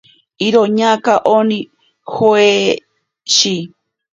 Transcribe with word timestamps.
Iroñaaka 0.45 1.13
oni 1.35 1.57
joeweshi. 2.13 3.55